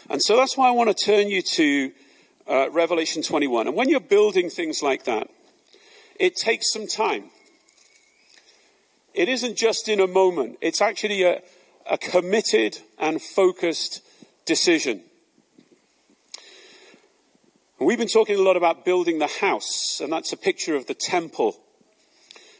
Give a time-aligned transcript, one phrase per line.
[0.10, 1.92] And so that's why I want to turn you to
[2.50, 3.68] uh, Revelation 21.
[3.68, 5.30] And when you're building things like that,
[6.20, 7.26] it takes some time.
[9.14, 11.42] It isn't just in a moment, it's actually a,
[11.90, 14.02] a committed and focused
[14.46, 15.02] decision.
[17.80, 20.96] We've been talking a lot about building the house, and that's a picture of the
[20.96, 21.58] temple.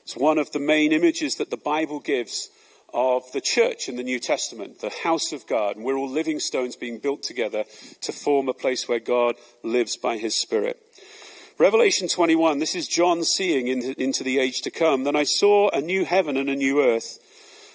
[0.04, 2.50] It's one of the main images that the Bible gives
[2.98, 5.76] of the church in the New Testament, the house of God.
[5.76, 7.64] And we're all living stones being built together
[8.02, 10.82] to form a place where God lives by his Spirit.
[11.60, 15.04] Revelation 21, this is John seeing into, the age to come.
[15.04, 17.20] Then I saw a new heaven and a new earth.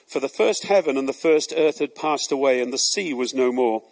[0.08, 3.32] For the first heaven and the first earth had passed away, and the sea was
[3.32, 3.84] no more.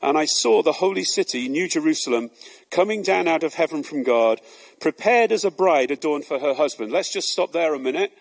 [0.00, 2.30] And I saw the holy city, New Jerusalem,
[2.70, 4.40] coming down out of heaven from God,
[4.80, 6.90] prepared as a bride adorned for her husband.
[6.90, 8.12] Let's just stop there a minute.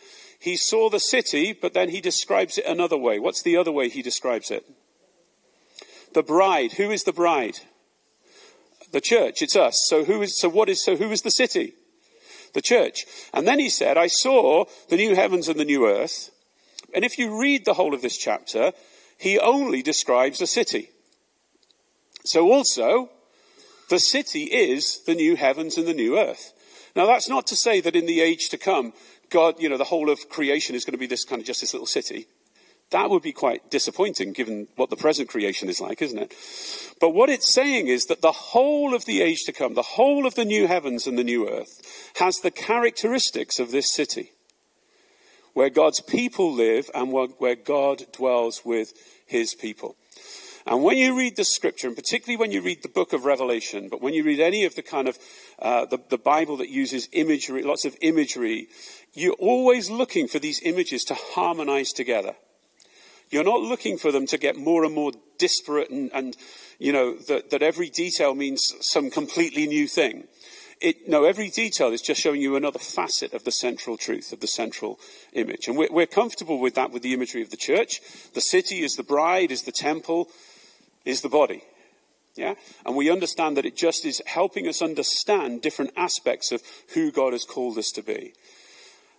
[0.41, 3.19] He saw the city, but then he describes it another way.
[3.19, 4.65] What's the other way he describes it?
[6.15, 6.73] The bride.
[6.73, 7.59] Who is the bride?
[8.91, 9.43] The church.
[9.43, 9.85] It's us.
[9.85, 11.75] So who is, so what is, so who is the city?
[12.55, 13.05] The church.
[13.31, 16.31] And then he said, I saw the new heavens and the new earth.
[16.91, 18.73] And if you read the whole of this chapter,
[19.19, 20.89] he only describes a city.
[22.25, 23.11] So also,
[23.89, 26.51] the city is the new heavens and the new earth.
[26.95, 28.93] Now that's not to say that in the age to come,
[29.31, 31.61] God, you know, the whole of creation is going to be this kind of just
[31.61, 32.27] this little city.
[32.91, 36.35] That would be quite disappointing given what the present creation is like, isn't it?
[36.99, 40.27] But what it's saying is that the whole of the age to come, the whole
[40.27, 44.31] of the new heavens and the new earth, has the characteristics of this city,
[45.53, 48.91] where God's people live and where God dwells with
[49.25, 49.95] his people.
[50.65, 53.89] And when you read the scripture, and particularly when you read the book of Revelation,
[53.89, 55.17] but when you read any of the kind of
[55.59, 58.67] uh, the, the Bible that uses imagery, lots of imagery,
[59.13, 62.35] you're always looking for these images to harmonize together.
[63.31, 66.35] You're not looking for them to get more and more disparate and, and
[66.79, 70.27] you know, that, that every detail means some completely new thing.
[70.81, 74.39] It, no, every detail is just showing you another facet of the central truth, of
[74.39, 74.99] the central
[75.31, 75.67] image.
[75.67, 78.01] And we're, we're comfortable with that with the imagery of the church.
[78.33, 80.27] The city is the bride, is the temple,
[81.05, 81.63] is the body.
[82.35, 82.55] Yeah?
[82.85, 86.61] And we understand that it just is helping us understand different aspects of
[86.93, 88.33] who God has called us to be.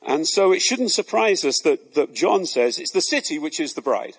[0.04, 3.74] And so it shouldn't surprise us that, that John says it's the city which is
[3.74, 4.16] the bride.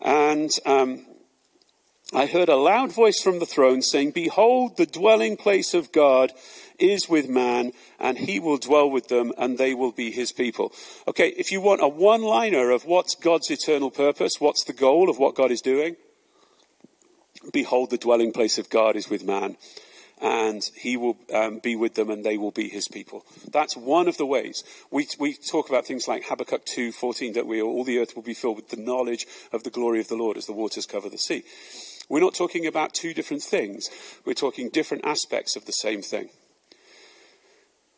[0.00, 1.06] And um,
[2.12, 6.32] I heard a loud voice from the throne saying, Behold, the dwelling place of God
[6.78, 10.72] is with man, and he will dwell with them, and they will be his people.
[11.08, 15.08] Okay, if you want a one liner of what's God's eternal purpose, what's the goal
[15.08, 15.96] of what God is doing,
[17.52, 19.56] Behold, the dwelling place of God is with man,
[20.20, 23.24] and he will um, be with them, and they will be his people.
[23.50, 24.64] That's one of the ways.
[24.90, 27.62] We, we talk about things like Habakkuk 2.14, don't we?
[27.62, 30.36] All the earth will be filled with the knowledge of the glory of the Lord
[30.36, 31.44] as the waters cover the sea.
[32.08, 33.90] We're not talking about two different things.
[34.24, 36.30] We're talking different aspects of the same thing.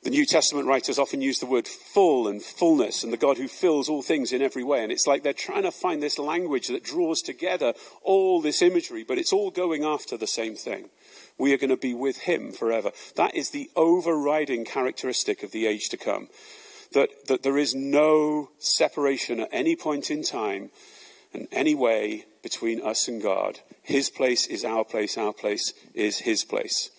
[0.05, 3.49] The New Testament writers often use the word full and fullness and the God who
[3.49, 4.83] fills all things in every way.
[4.83, 9.03] And it's like they're trying to find this language that draws together all this imagery,
[9.03, 10.91] but it's all going after the same thing.
[11.37, 12.93] We are going to be with him forever.
[13.17, 16.29] That is the overriding characteristic of the age to come.
[16.93, 20.71] That, that there is no separation at any point in time
[21.33, 23.61] in any way between us and God.
[23.83, 26.91] His place is our place, our place is his place.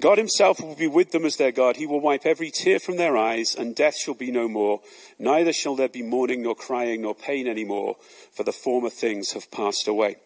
[0.00, 1.76] God himself will be with them as their God.
[1.76, 4.80] He will wipe every tear from their eyes, and death shall be no more.
[5.18, 7.96] Neither shall there be mourning, nor crying, nor pain any more,
[8.32, 10.16] for the former things have passed away.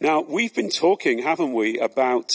[0.00, 2.32] Now, we've been talking, haven't we, about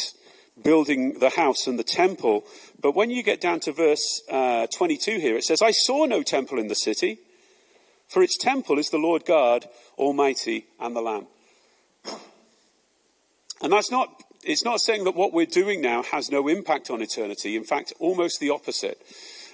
[0.61, 2.43] building the house and the temple.
[2.79, 6.23] But when you get down to verse uh, 22 here, it says, I saw no
[6.23, 7.19] temple in the city,
[8.07, 9.65] for its temple is the Lord God
[9.97, 11.27] Almighty and the Lamb.
[13.61, 14.09] And that's not
[14.43, 17.55] it's not saying that what we're doing now has no impact on eternity.
[17.55, 18.99] In fact, almost the opposite.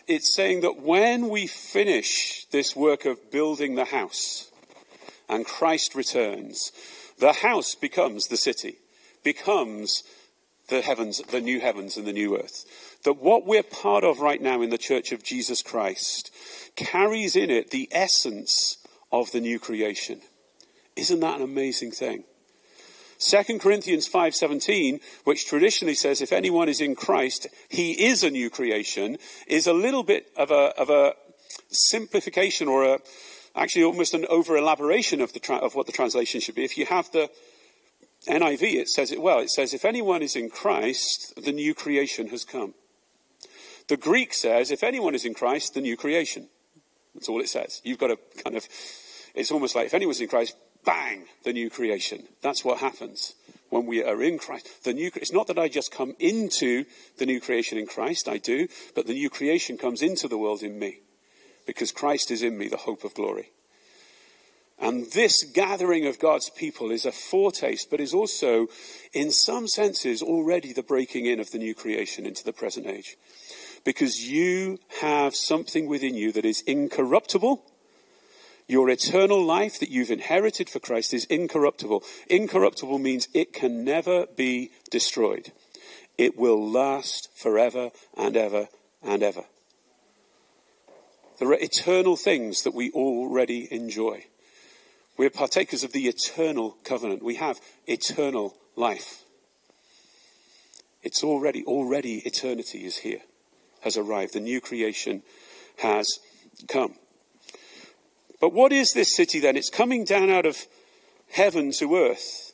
[0.07, 4.50] It's saying that when we finish this work of building the house
[5.28, 6.72] and Christ returns,
[7.19, 8.78] the house becomes the city,
[9.24, 10.04] becomes
[10.69, 12.66] the heavens, the new heavens and the new earth.
[13.04, 16.31] That what we're part of right now in the church of Jesus Christ
[16.75, 18.78] carries in it the essence
[19.12, 20.22] of the new creation.
[20.95, 22.24] Isn't that an amazing thing?
[23.19, 28.50] 2 Corinthians 5:17, which traditionally says if anyone is in Christ, he is a new
[28.50, 29.18] creation,
[29.48, 31.14] is a little bit of a, of a
[31.69, 33.00] simplification or a,
[33.56, 36.64] actually almost an over elaboration of, the, of what the translation should be.
[36.64, 37.30] If you have the
[38.28, 39.40] NIV, it says it well.
[39.40, 42.74] It says, if anyone is in Christ, the new creation has come.
[43.88, 46.50] The Greek says, if anyone is in Christ, the new creation.
[47.13, 47.81] That's all it says.
[47.84, 48.68] You've got to kind of,
[49.34, 50.56] it's almost like if anyone's in Christ,
[50.88, 52.24] bang, the new creation.
[52.42, 53.36] That's what happens
[53.69, 54.86] when we are in Christ.
[54.86, 56.86] The new, it's not that I just come into
[57.18, 60.63] the new creation in Christ, I do, but the new creation comes into the world
[60.63, 61.01] in me
[61.66, 63.51] because Christ is in me, the hope of glory.
[64.80, 68.68] And this gathering of God's people is a foretaste, but is also,
[69.12, 73.18] in some senses, already the breaking in of the new creation into the present age.
[73.84, 77.66] Because you have something within you that is incorruptible,
[78.68, 82.04] your eternal life that you've inherited for Christ is incorruptible.
[82.30, 85.52] Incorruptible means it can never be destroyed.
[86.18, 88.68] It will last forever and ever
[89.02, 89.46] and ever.
[91.40, 94.25] There are eternal things that we already enjoy.
[95.18, 97.24] We're partakers of the eternal covenant.
[97.24, 99.24] We have eternal life.
[101.04, 103.22] It's already, already eternity is here,
[103.81, 104.34] has arrived.
[104.34, 105.24] The new creation
[105.78, 106.20] has
[106.68, 106.96] come.
[108.39, 109.57] But what is this city then?
[109.57, 110.57] It's coming down out of
[111.31, 112.54] heaven to earth.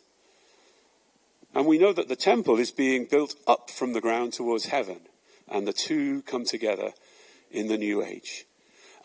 [1.53, 5.01] And we know that the temple is being built up from the ground towards heaven.
[5.47, 6.91] And the two come together
[7.51, 8.45] in the new age.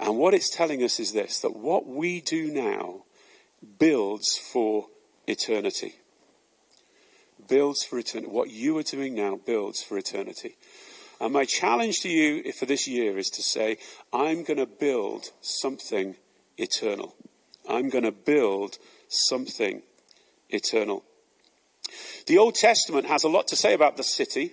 [0.00, 3.02] And what it's telling us is this that what we do now
[3.78, 4.86] builds for
[5.26, 5.96] eternity.
[7.48, 8.30] Builds for eternity.
[8.30, 10.56] What you are doing now builds for eternity.
[11.20, 13.78] And my challenge to you for this year is to say,
[14.12, 16.14] I'm going to build something
[16.58, 17.14] eternal.
[17.69, 18.78] I'm going to build
[19.08, 19.82] something
[20.50, 21.05] eternal.
[22.26, 24.52] The Old Testament has a lot to say about the city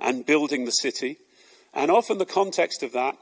[0.00, 1.18] and building the city.
[1.74, 3.16] And often the context of that,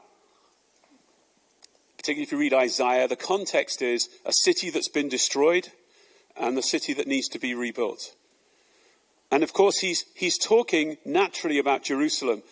[1.97, 5.69] particularly if you read Isaiah, the context is a city that's been destroyed
[6.37, 8.15] and the city that needs to be rebuilt.
[9.31, 12.43] And of course, he's, he's talking naturally about Jerusalem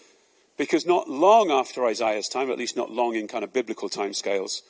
[0.57, 4.61] because not long after Isaiah's time, at least not long in kind of biblical timescales,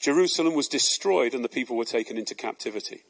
[0.00, 3.02] Jerusalem was destroyed and the people were taken into captivity.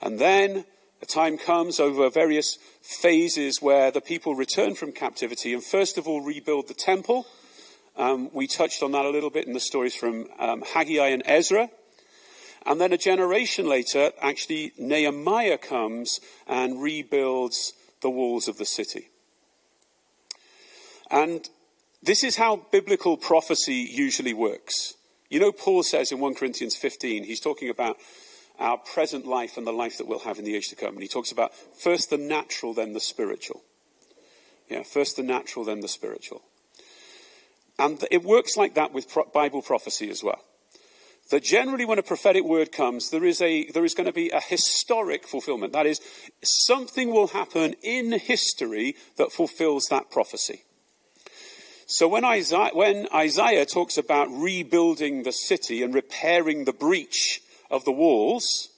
[0.00, 0.64] And then
[1.00, 6.06] a time comes over various phases where the people return from captivity and first of
[6.06, 7.26] all rebuild the temple.
[7.96, 11.22] Um, we touched on that a little bit in the stories from um, Haggai and
[11.26, 11.68] Ezra.
[12.64, 19.08] And then a generation later, actually, Nehemiah comes and rebuilds the walls of the city.
[21.10, 21.48] And
[22.02, 24.94] this is how biblical prophecy usually works.
[25.32, 27.96] You know, Paul says in 1 Corinthians 15, he's talking about
[28.58, 30.92] our present life and the life that we'll have in the age to come.
[30.92, 33.62] And he talks about first the natural, then the spiritual.
[34.68, 36.42] Yeah, first the natural, then the spiritual.
[37.78, 40.44] And it works like that with Bible prophecy as well.
[41.30, 44.28] That generally, when a prophetic word comes, there is, a, there is going to be
[44.28, 45.72] a historic fulfillment.
[45.72, 46.02] That is,
[46.42, 50.64] something will happen in history that fulfills that prophecy.
[51.86, 57.84] So when Isaiah, when Isaiah talks about rebuilding the city and repairing the breach of
[57.84, 58.72] the walls,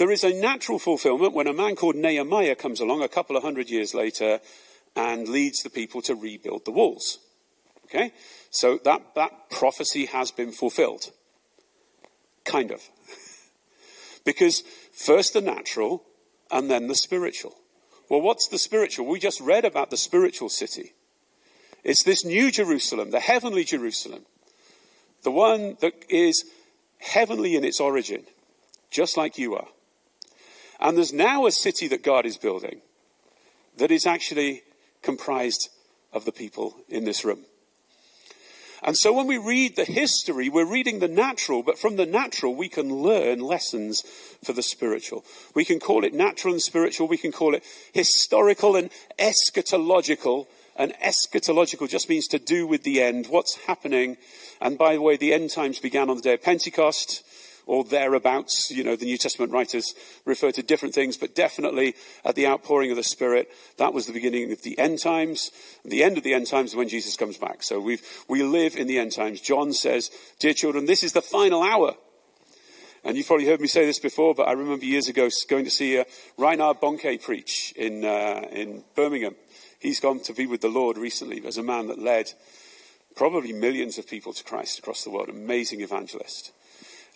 [0.00, 3.42] There is a natural fulfillment when a man called Nehemiah comes along a couple of
[3.42, 4.40] hundred years later
[4.96, 7.18] and leads the people to rebuild the walls.
[7.84, 8.14] Okay?
[8.48, 11.10] So that, that prophecy has been fulfilled.
[12.46, 12.80] Kind of.
[14.24, 16.02] because first the natural
[16.50, 17.56] and then the spiritual.
[18.08, 19.04] Well, what's the spiritual?
[19.04, 20.94] We just read about the spiritual city.
[21.84, 24.26] It's this new Jerusalem, the heavenly Jerusalem,
[25.22, 26.44] the one that is
[26.98, 28.24] heavenly in its origin,
[28.90, 29.68] just like you are.
[30.78, 32.80] And there's now a city that God is building
[33.76, 34.62] that is actually
[35.02, 35.68] comprised
[36.12, 37.44] of the people in this room.
[38.82, 42.54] And so when we read the history, we're reading the natural, but from the natural,
[42.54, 44.02] we can learn lessons
[44.42, 45.24] for the spiritual.
[45.54, 47.06] We can call it natural and spiritual.
[47.06, 50.46] We can call it historical and eschatological.
[50.76, 54.16] And eschatological just means to do with the end, what's happening.
[54.60, 57.22] And by the way, the end times began on the day of Pentecost
[57.66, 58.70] or thereabouts.
[58.70, 62.90] You know, the New Testament writers refer to different things, but definitely at the outpouring
[62.90, 63.48] of the Spirit,
[63.78, 65.50] that was the beginning of the end times.
[65.84, 67.62] The end of the end times is when Jesus comes back.
[67.62, 67.98] So we
[68.28, 69.40] we live in the end times.
[69.40, 71.94] John says, Dear children, this is the final hour.
[73.02, 75.70] And you've probably heard me say this before, but I remember years ago going to
[75.70, 76.04] see uh,
[76.36, 79.36] Reinhard Bonnke preach in, uh, in Birmingham.
[79.80, 82.32] He's gone to be with the Lord recently as a man that led
[83.16, 85.30] probably millions of people to Christ across the world.
[85.30, 86.52] Amazing evangelist.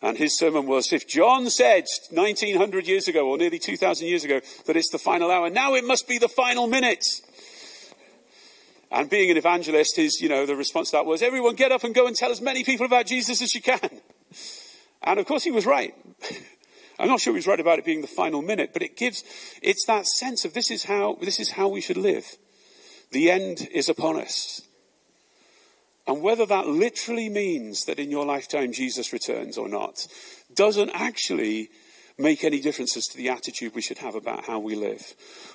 [0.00, 4.40] And his sermon was if John said 1900 years ago, or nearly 2000 years ago,
[4.66, 7.04] that it's the final hour, now it must be the final minute.
[8.90, 11.84] And being an evangelist, his, you know, the response to that was, everyone get up
[11.84, 13.90] and go and tell as many people about Jesus as you can.
[15.02, 15.94] And of course he was right.
[16.98, 19.24] I'm not sure he was right about it being the final minute, but it gives,
[19.62, 22.36] it's that sense of this is how, this is how we should live.
[23.14, 24.62] The end is upon us.
[26.04, 30.08] And whether that literally means that in your lifetime Jesus returns or not
[30.52, 31.68] doesn't actually
[32.18, 35.14] make any difference as to the attitude we should have about how we live.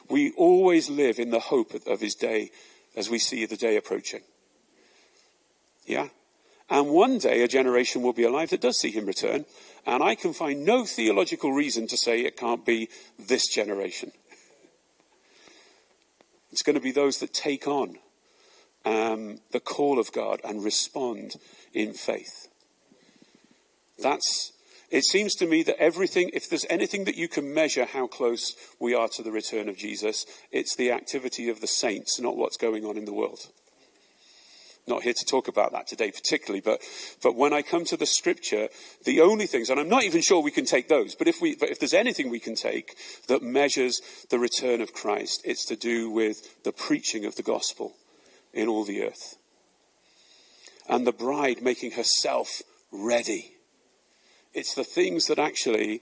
[0.10, 2.52] We always live in the hope of his day
[2.96, 4.22] as we see the day approaching.
[5.86, 6.08] Yeah?
[6.70, 9.44] And one day a generation will be alive that does see him return.
[9.86, 12.88] And I can find no theological reason to say it can't be
[13.18, 14.14] this generation.
[16.52, 17.98] It's going to be those that take on
[18.86, 21.36] um, the call of God and respond
[21.74, 22.48] in faith.
[24.02, 24.54] That's,
[24.90, 28.56] it seems to me that everything, if there's anything that you can measure how close
[28.80, 32.58] we are to the return of Jesus, it's the activity of the saints, not what's
[32.58, 33.50] going on in the world.
[34.90, 36.82] Not here to talk about that today particularly, but,
[37.22, 38.70] but when I come to the scripture,
[39.06, 41.56] the only things, and I'm not even sure we can take those, but if we,
[41.56, 42.96] but if there's anything we can take
[43.28, 47.94] that measures the return of Christ, it's to do with the preaching of the gospel
[48.52, 49.38] in all the earth.
[50.88, 53.54] And the bride making herself ready.
[54.56, 56.02] It's the things that actually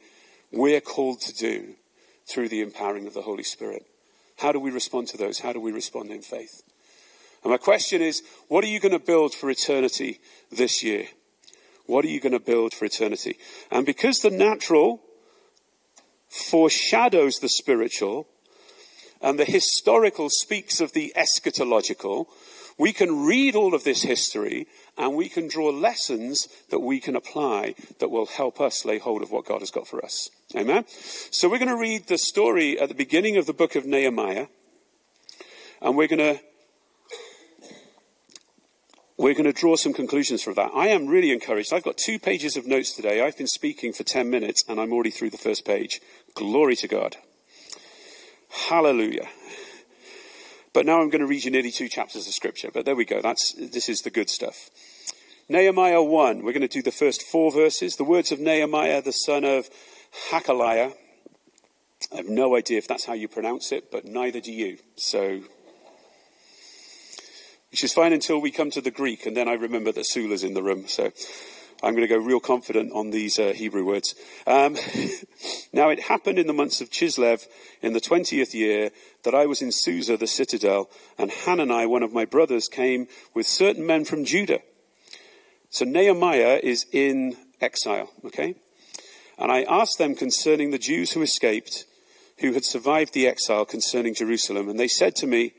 [0.49, 1.75] we're called to do
[2.25, 3.85] through the empowering of the Holy Spirit.
[4.37, 5.39] How do we respond to those?
[5.39, 6.61] How do we respond in faith?
[7.43, 10.19] And my question is what are you going to build for eternity
[10.51, 11.07] this year?
[11.85, 13.37] What are you going to build for eternity?
[13.71, 15.01] And because the natural
[16.29, 18.27] foreshadows the spiritual,
[19.21, 22.27] and the historical speaks of the eschatological,
[22.77, 24.67] we can read all of this history
[24.97, 29.23] and we can draw lessons that we can apply that will help us lay hold
[29.23, 30.29] of what God has got for us.
[30.55, 30.85] Amen?
[30.87, 34.47] So we're going to read the story at the beginning of the book of Nehemiah
[35.81, 36.39] and we're going to
[39.17, 40.71] we're going to draw some conclusions from that.
[40.75, 41.73] I am really encouraged.
[41.73, 43.21] I've got two pages of notes today.
[43.21, 45.99] I've been speaking for 10 minutes and I'm already through the first page.
[46.35, 47.17] Glory to God.
[48.69, 49.27] Hallelujah.
[50.71, 52.69] But now I'm going to read you nearly two chapters of scripture.
[52.71, 53.19] But there we go.
[53.21, 54.69] That's, this is the good stuff.
[55.49, 56.43] Nehemiah 1.
[56.43, 57.95] We're going to do the first four verses.
[57.95, 59.69] The words of Nehemiah, the son of
[60.29, 60.93] Hacaliah.
[62.13, 64.77] I have no idea if that's how you pronounce it, but neither do you.
[64.95, 65.41] So,
[67.77, 70.43] which is fine until we come to the Greek, and then I remember that Sula's
[70.43, 70.87] in the room.
[70.87, 71.11] So,
[71.83, 74.15] I'm going to go real confident on these uh, Hebrew words.
[74.47, 74.77] Um,
[75.73, 77.45] now, it happened in the months of Chislev
[77.83, 78.89] in the 20th year
[79.21, 83.05] that I was in Susa, the citadel, and Hanani, one of my brothers, came
[83.35, 84.61] with certain men from Judah.
[85.69, 88.55] So Nehemiah is in exile, okay?
[89.37, 91.85] And I asked them concerning the Jews who escaped,
[92.39, 94.67] who had survived the exile concerning Jerusalem.
[94.67, 95.53] And they said to me,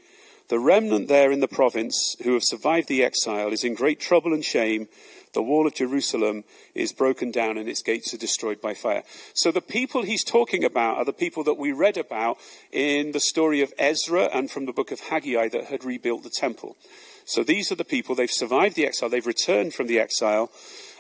[0.48, 4.32] The remnant there in the province who have survived the exile is in great trouble
[4.32, 4.88] and shame
[5.34, 9.02] the wall of Jerusalem is broken down and its gates are destroyed by fire.
[9.34, 12.38] So the people he's talking about are the people that we read about
[12.72, 16.30] in the story of Ezra and from the book of Haggai that had rebuilt the
[16.30, 16.76] temple.
[17.24, 20.50] So these are the people, they've survived the exile, they've returned from the exile,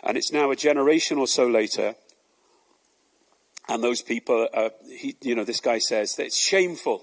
[0.04, 1.94] and it's now a generation or so later.
[3.66, 7.02] And those people, uh, he, you know, this guy says that it's shameful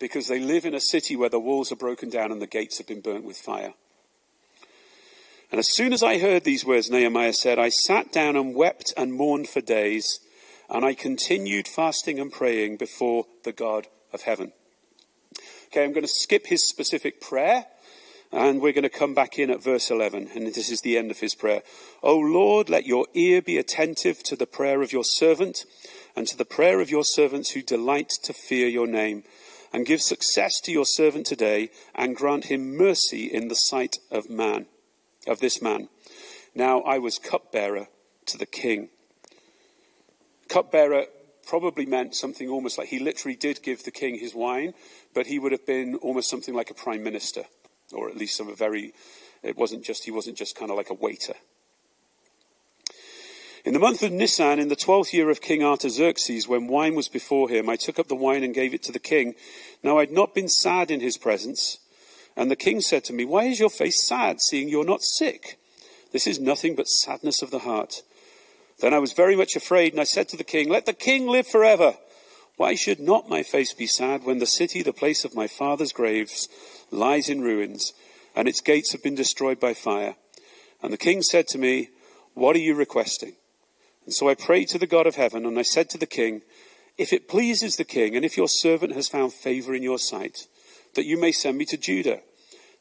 [0.00, 2.78] because they live in a city where the walls are broken down and the gates
[2.78, 3.74] have been burnt with fire.
[5.52, 8.94] And as soon as I heard these words, Nehemiah said, I sat down and wept
[8.96, 10.20] and mourned for days,
[10.68, 14.52] and I continued fasting and praying before the God of heaven.
[15.66, 17.66] Okay, I'm going to skip his specific prayer,
[18.32, 21.10] and we're going to come back in at verse 11, and this is the end
[21.10, 21.62] of his prayer.
[22.02, 25.64] O Lord, let your ear be attentive to the prayer of your servant,
[26.14, 29.24] and to the prayer of your servants who delight to fear your name.
[29.72, 34.28] And give success to your servant today, and grant him mercy in the sight of
[34.28, 34.66] man
[35.26, 35.88] of this man.
[36.54, 37.88] Now I was cupbearer
[38.26, 38.88] to the king.
[40.48, 41.06] Cupbearer
[41.46, 44.74] probably meant something almost like he literally did give the king his wine,
[45.14, 47.44] but he would have been almost something like a prime minister,
[47.92, 48.92] or at least some very,
[49.42, 51.34] it wasn't just, he wasn't just kind of like a waiter.
[53.62, 57.08] In the month of Nisan, in the twelfth year of King Artaxerxes, when wine was
[57.08, 59.34] before him, I took up the wine and gave it to the king.
[59.82, 61.78] Now I had not been sad in his presence,
[62.38, 65.58] and the king said to me, Why is your face sad, seeing you're not sick?
[66.10, 68.02] This is nothing but sadness of the heart.
[68.78, 71.26] Then I was very much afraid, and I said to the king, Let the king
[71.26, 71.96] live forever.
[72.56, 75.92] Why should not my face be sad when the city, the place of my father's
[75.92, 76.48] graves,
[76.90, 77.92] lies in ruins,
[78.34, 80.16] and its gates have been destroyed by fire?
[80.82, 81.90] And the king said to me,
[82.32, 83.34] What are you requesting?
[84.10, 86.42] And so I prayed to the God of heaven, and I said to the king,
[86.98, 90.48] If it pleases the king, and if your servant has found favor in your sight,
[90.96, 92.18] that you may send me to Judah,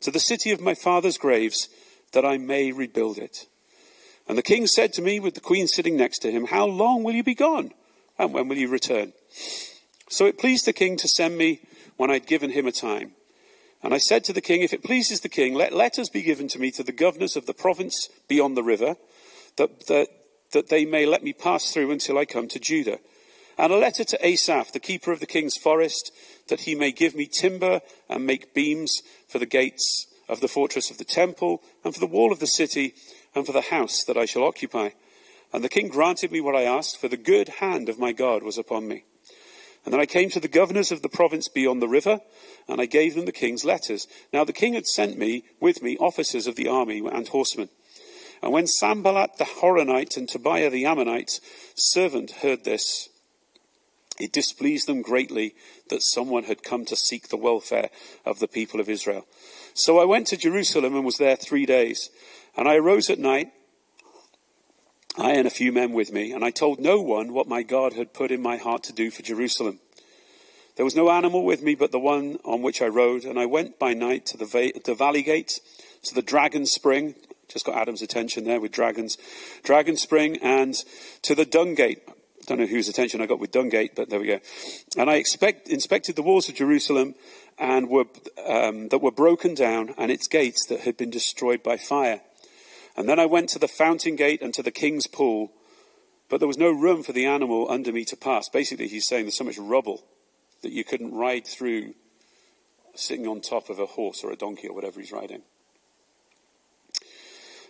[0.01, 1.69] to the city of my father's graves,
[2.13, 3.45] that I may rebuild it.
[4.27, 7.03] And the king said to me, with the queen sitting next to him, How long
[7.03, 7.73] will you be gone?
[8.17, 9.13] And when will you return?
[10.09, 11.59] So it pleased the king to send me
[11.95, 13.11] when I'd given him a time.
[13.83, 16.47] And I said to the king, If it pleases the king, let letters be given
[16.47, 18.95] to me to the governors of the province beyond the river,
[19.57, 20.07] that, that,
[20.51, 22.99] that they may let me pass through until I come to Judah.
[23.57, 26.11] And a letter to Asaph, the keeper of the king's forest,
[26.47, 30.91] that he may give me timber and make beams for the gates of the fortress
[30.91, 32.93] of the temple, and for the wall of the city,
[33.35, 34.89] and for the house that I shall occupy.
[35.51, 38.43] And the king granted me what I asked, for the good hand of my God
[38.43, 39.03] was upon me.
[39.83, 42.19] And then I came to the governors of the province beyond the river,
[42.67, 44.07] and I gave them the king's letters.
[44.31, 47.69] Now the king had sent me with me officers of the army and horsemen.
[48.41, 51.39] And when Sanballat the Horonite and Tobiah the Ammonite
[51.75, 53.09] servant heard this,
[54.19, 55.55] it displeased them greatly
[55.89, 57.89] that someone had come to seek the welfare
[58.25, 59.25] of the people of Israel.
[59.73, 62.09] So I went to Jerusalem and was there three days.
[62.57, 63.51] And I arose at night,
[65.17, 67.93] I and a few men with me, and I told no one what my God
[67.93, 69.79] had put in my heart to do for Jerusalem.
[70.75, 73.45] There was no animal with me but the one on which I rode, and I
[73.45, 75.59] went by night to the, va- the valley gate,
[76.03, 77.15] to the dragon spring,
[77.49, 79.17] just got Adam's attention there with dragons,
[79.63, 80.75] dragon spring, and
[81.23, 81.99] to the dung gate
[82.49, 84.39] don't know whose attention I got with Dungate, but there we go.
[84.97, 87.13] And I expect, inspected the walls of Jerusalem
[87.57, 88.05] and were,
[88.45, 92.21] um, that were broken down and its gates that had been destroyed by fire.
[92.97, 95.51] And then I went to the fountain gate and to the king's pool,
[96.27, 98.49] but there was no room for the animal under me to pass.
[98.49, 100.03] Basically, he's saying there's so much rubble
[100.63, 101.93] that you couldn't ride through
[102.95, 105.43] sitting on top of a horse or a donkey or whatever he's riding.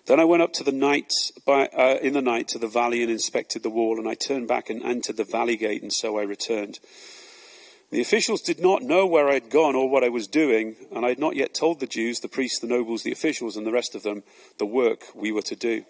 [0.09, 1.13] Then I went up to the night
[1.45, 4.47] by, uh, in the night to the valley and inspected the wall, and I turned
[4.47, 6.79] back and entered the valley gate, and so I returned.
[7.91, 11.05] The officials did not know where I had gone or what I was doing, and
[11.05, 13.71] I had not yet told the Jews, the priests, the nobles, the officials, and the
[13.71, 14.23] rest of them
[14.57, 15.85] the work we were to do.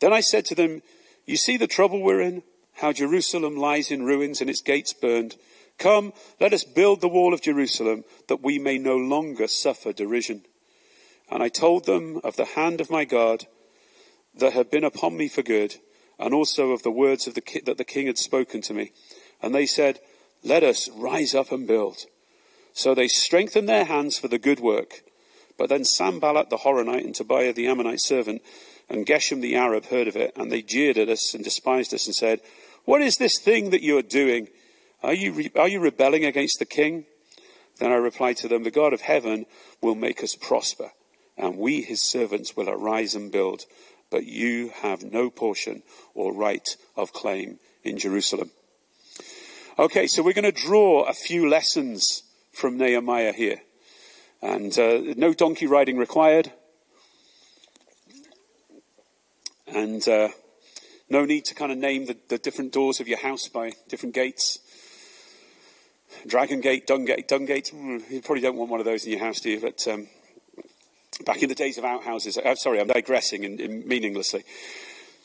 [0.00, 0.82] Then I said to them,
[1.26, 2.42] You see the trouble we're in?
[2.74, 5.36] How Jerusalem lies in ruins and its gates burned.
[5.78, 10.42] Come, let us build the wall of Jerusalem, that we may no longer suffer derision.
[11.30, 13.46] And I told them of the hand of my God
[14.34, 15.76] that had been upon me for good,
[16.18, 18.92] and also of the words of the ki- that the king had spoken to me.
[19.42, 20.00] And they said,
[20.42, 22.06] Let us rise up and build.
[22.72, 25.02] So they strengthened their hands for the good work.
[25.58, 28.42] But then Sanballat the Horonite and Tobiah the Ammonite servant
[28.88, 32.06] and Geshem the Arab heard of it, and they jeered at us and despised us
[32.06, 32.40] and said,
[32.84, 34.48] What is this thing that you are doing?
[35.02, 37.06] Are you, re- are you rebelling against the king?
[37.78, 39.46] Then I replied to them, The God of heaven
[39.82, 40.92] will make us prosper
[41.36, 43.62] and we, his servants, will arise and build.
[44.10, 45.82] But you have no portion
[46.14, 48.50] or right of claim in Jerusalem.
[49.78, 52.22] Okay, so we're going to draw a few lessons
[52.52, 53.60] from Nehemiah here.
[54.40, 56.52] And uh, no donkey riding required.
[59.66, 60.28] And uh,
[61.10, 64.14] no need to kind of name the, the, different doors of your house by different
[64.14, 64.60] gates.
[66.26, 67.68] Dragon gate, dung gate, dung gate.
[67.68, 69.60] Hmm, you probably don't want one of those in your house, do you?
[69.60, 70.08] But um,
[71.24, 72.36] back in the days of outhouses.
[72.36, 74.44] I'm uh, sorry, I'm digressing in, in meaninglessly.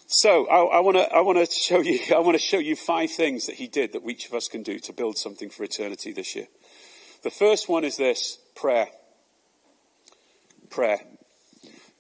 [0.08, 2.76] So I, I want to I want to show you I want to show you
[2.76, 5.64] five things that he did that each of us can do to build something for
[5.64, 6.48] eternity this year.
[7.24, 8.88] The first one is this prayer.
[10.70, 11.00] Prayer.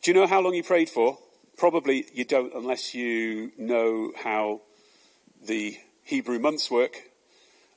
[0.01, 1.17] Do you know how long he prayed for?
[1.57, 4.61] Probably you don't unless you know how
[5.45, 6.97] the Hebrew months work.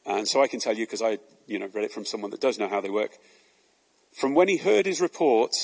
[0.07, 2.41] And so I can tell you because I you know read it from someone that
[2.41, 3.19] does know how they work.
[4.13, 5.55] From when he heard his report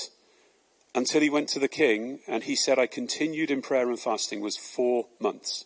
[0.95, 4.41] until he went to the king and he said, I continued in prayer and fasting,
[4.41, 5.65] was four months.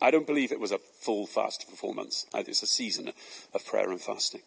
[0.00, 2.26] I don't believe it was a full fast for four months.
[2.34, 3.12] It's a season
[3.54, 4.42] of prayer and fasting.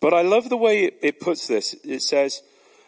[0.00, 1.74] But I love the way it, puts this.
[1.84, 2.42] It says,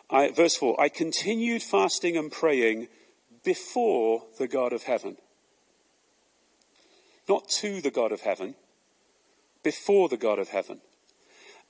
[0.09, 2.89] I, verse 4, I continued fasting and praying
[3.45, 5.19] before the God of heaven.
[7.29, 8.55] Not to the God of heaven,
[9.63, 10.81] before the God of heaven.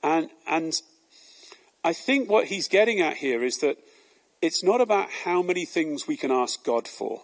[0.01, 0.73] And, and
[1.83, 3.77] I think what he's getting at here is that
[4.43, 7.21] it's not about how many things we can ask God for.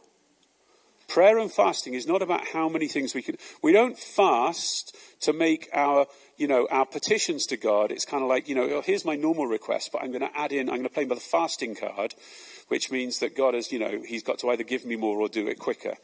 [1.10, 3.36] Prayer and fasting is not about how many things we can.
[3.62, 7.92] We don't fast to make our, you know, our petitions to God.
[7.92, 10.38] It's kind of like, you know, oh, here's my normal request, but I'm going to
[10.38, 12.16] add in, I'm going to play with the fasting card,
[12.70, 15.28] which means that God has, you know, He's got to either give me more or
[15.28, 15.96] do it quicker.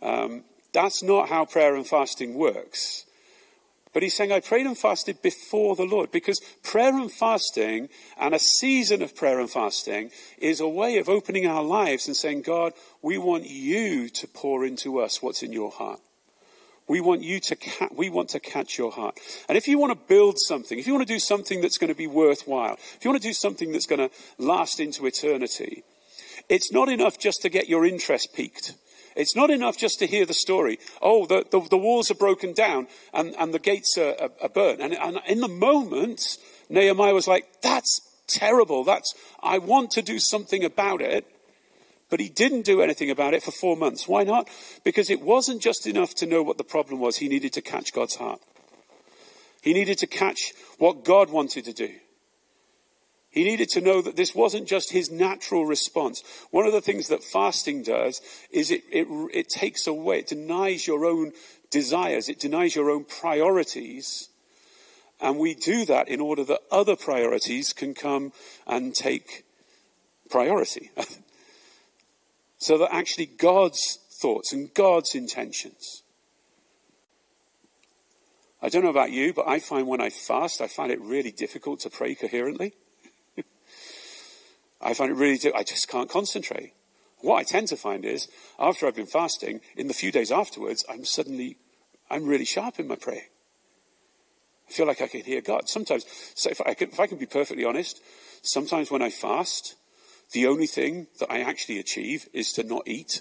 [0.00, 3.04] Um, that's not how prayer and fasting works.
[3.92, 8.34] But he's saying, I prayed and fasted before the Lord because prayer and fasting and
[8.34, 12.42] a season of prayer and fasting is a way of opening our lives and saying,
[12.42, 16.00] God, we want you to pour into us what's in your heart.
[16.88, 19.18] We want you to, ca- we want to catch your heart.
[19.48, 21.92] And if you want to build something, if you want to do something that's going
[21.92, 25.84] to be worthwhile, if you want to do something that's going to last into eternity,
[26.48, 28.74] it's not enough just to get your interest piqued.
[29.16, 30.78] It's not enough just to hear the story.
[31.00, 34.48] Oh, the, the, the walls are broken down and, and the gates are, are, are
[34.48, 34.80] burnt.
[34.80, 38.84] And, and in the moment, Nehemiah was like, that's terrible.
[38.84, 41.26] That's, I want to do something about it.
[42.10, 44.06] But he didn't do anything about it for four months.
[44.06, 44.46] Why not?
[44.84, 47.16] Because it wasn't just enough to know what the problem was.
[47.16, 48.40] He needed to catch God's heart.
[49.62, 51.90] He needed to catch what God wanted to do.
[53.32, 56.22] He needed to know that this wasn't just his natural response.
[56.50, 60.86] One of the things that fasting does is it, it, it takes away, it denies
[60.86, 61.32] your own
[61.70, 64.28] desires, it denies your own priorities.
[65.18, 68.32] And we do that in order that other priorities can come
[68.66, 69.44] and take
[70.28, 70.90] priority.
[72.58, 76.02] so that actually God's thoughts and God's intentions.
[78.60, 81.32] I don't know about you, but I find when I fast, I find it really
[81.32, 82.74] difficult to pray coherently.
[84.82, 85.38] I find it really.
[85.54, 86.74] I just can't concentrate.
[87.20, 90.84] What I tend to find is, after I've been fasting, in the few days afterwards,
[90.90, 91.56] I'm suddenly,
[92.10, 93.28] I'm really sharp in my praying.
[94.68, 95.68] I feel like I can hear God.
[95.68, 98.02] Sometimes, so if I, can, if I can be perfectly honest,
[98.42, 99.76] sometimes when I fast,
[100.32, 103.20] the only thing that I actually achieve is to not eat.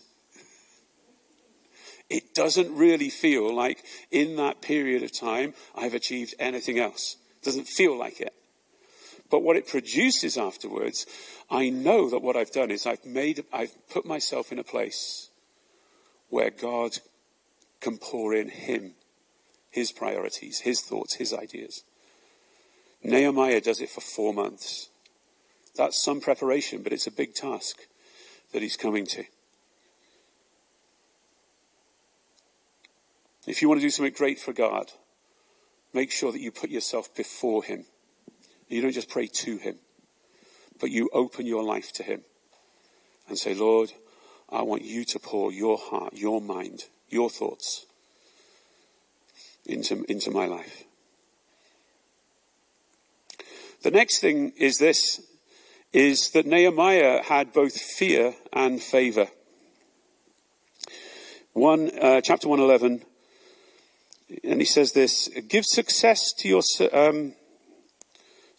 [2.10, 7.18] It doesn't really feel like in that period of time I've achieved anything else.
[7.42, 8.34] It doesn't feel like it.
[9.32, 11.06] But what it produces afterwards,
[11.50, 15.30] I know that what I've done is I've made, I've put myself in a place
[16.30, 16.98] where God
[17.80, 18.94] can pour in Him,
[19.70, 21.84] His priorities, His thoughts, His ideas.
[23.04, 24.90] Nehemiah does it for four months.
[25.76, 27.88] That's some preparation, but it's a big task
[28.52, 29.24] that he's coming to.
[33.48, 34.92] If you want to do something great for God,
[35.94, 37.86] make sure that you put yourself before Him.
[38.72, 39.76] You don't just pray to Him,
[40.80, 42.22] but you open your life to Him
[43.28, 43.92] and say, Lord,
[44.50, 47.86] I want you to pour your heart, your mind, your thoughts
[49.66, 50.86] into, into my life.
[53.84, 55.22] The next thing is this,
[55.92, 59.28] is that Nehemiah had both fear and favor.
[61.52, 63.04] One, uh, chapter 111,
[64.46, 66.62] and he says this, give success to your,
[66.94, 67.34] um,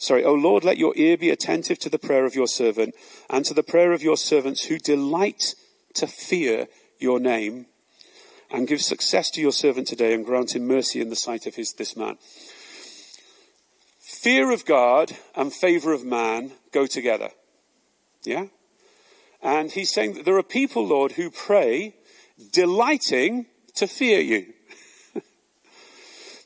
[0.02, 2.96] Sorry, O Lord, let your ear be attentive to the prayer of your servant
[3.30, 5.54] and to the prayer of your servants who delight
[5.94, 6.66] to fear
[6.98, 7.66] your name
[8.50, 11.54] and give success to your servant today and grant him mercy in the sight of
[11.54, 12.18] his, this man.
[14.00, 17.30] Fear of God and favor of man go together.
[18.24, 18.46] Yeah?
[19.40, 21.94] And he's saying that there are people, Lord, who pray
[22.50, 24.52] delighting to fear you.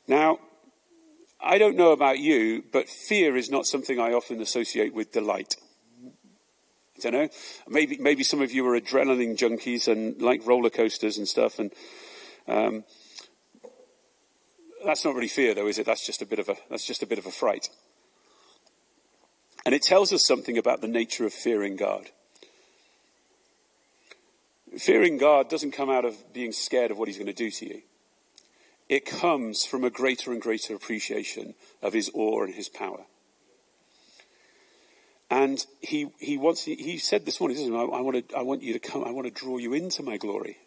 [0.06, 0.40] now,
[1.40, 5.56] I don't know about you, but fear is not something I often associate with delight.
[6.96, 7.28] I don't know.
[7.68, 11.58] Maybe, maybe some of you are adrenaline junkies and like roller coasters and stuff.
[11.58, 11.72] And
[12.48, 12.84] um,
[14.84, 15.86] that's not really fear, though, is it?
[15.86, 17.68] That's just a bit of a that's just a bit of a fright.
[19.66, 22.10] And it tells us something about the nature of fearing God.
[24.78, 27.66] Fearing God doesn't come out of being scared of what he's going to do to
[27.66, 27.82] you.
[28.88, 33.04] It comes from a greater and greater appreciation of his awe and his power.
[35.28, 38.72] And he, he wants, he said this morning, I, I, want to, I want you
[38.72, 40.58] to come, I want to draw you into my glory.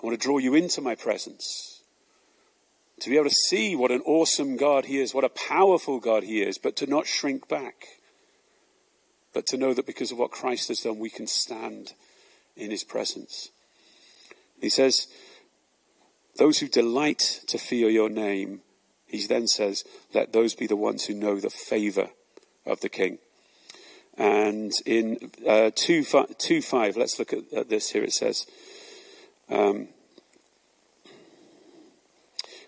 [0.00, 1.82] I want to draw you into my presence.
[3.00, 6.22] To be able to see what an awesome God he is, what a powerful God
[6.22, 7.86] he is, but to not shrink back.
[9.32, 11.94] But to know that because of what Christ has done, we can stand
[12.56, 13.50] in his presence.
[14.60, 15.08] He says,
[16.36, 18.60] those who delight to fear your name,
[19.06, 22.10] he then says, let those be the ones who know the favor
[22.66, 23.18] of the king.
[24.16, 28.04] And in uh, 2, 5, 2 5, let's look at, at, this here.
[28.04, 28.46] It says,
[29.50, 29.88] um,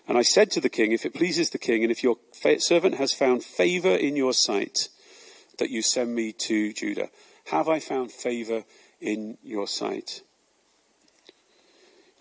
[0.07, 2.59] And I said to the king, If it pleases the king, and if your fa-
[2.59, 4.89] servant has found favor in your sight,
[5.57, 7.09] that you send me to Judah.
[7.45, 8.63] Have I found favor
[9.01, 10.21] in your sight?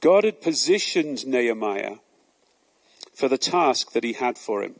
[0.01, 1.97] God had positioned Nehemiah
[3.15, 4.77] for the task that he had for him.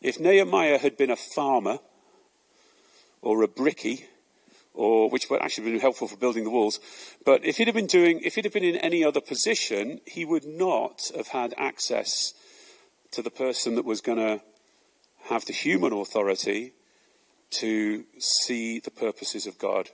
[0.00, 1.78] If Nehemiah had been a farmer
[3.20, 4.06] or a brickie,
[4.74, 6.80] or which would actually have been helpful for building the walls,
[7.24, 10.24] but if he'd have been doing, if he'd have been in any other position, he
[10.24, 12.34] would not have had access
[13.12, 14.40] to the person that was going to
[15.24, 16.72] have the human authority
[17.50, 19.90] to see the purposes of God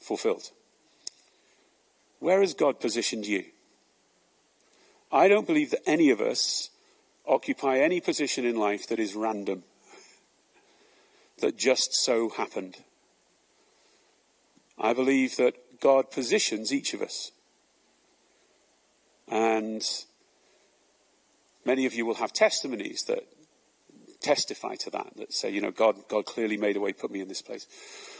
[0.00, 0.50] fulfilled.
[2.18, 3.44] Where has God positioned you?
[5.12, 6.70] I don't believe that any of us
[7.26, 9.64] occupy any position in life that is random,
[11.40, 12.76] that just so happened.
[14.78, 17.32] I believe that God positions each of us.
[19.28, 19.82] And
[21.64, 23.26] many of you will have testimonies that
[24.20, 27.20] testify to that, that say, you know, God, God clearly made a way, put me
[27.20, 27.66] in this place.